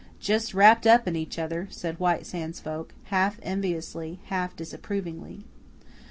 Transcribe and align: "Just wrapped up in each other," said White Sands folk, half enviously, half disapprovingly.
"Just 0.19 0.55
wrapped 0.55 0.87
up 0.87 1.07
in 1.07 1.15
each 1.15 1.37
other," 1.37 1.67
said 1.69 1.99
White 1.99 2.25
Sands 2.25 2.59
folk, 2.59 2.95
half 3.13 3.39
enviously, 3.43 4.19
half 4.25 4.55
disapprovingly. 4.55 5.43